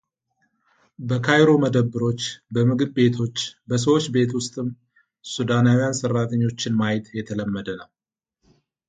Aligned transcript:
በካይሮ 1.09 1.49
መደብሮች 1.63 2.21
በምግብ 2.53 2.89
ቤቶች 2.97 3.35
በሰዎች 3.69 4.05
ቤት 4.15 4.31
ውስጥም 4.39 4.67
ሱዳናውያን 5.33 5.97
ሠራተኞች 6.01 6.59
ማየት 6.79 7.07
የተለመደ 7.19 7.69
ነው። 7.81 7.89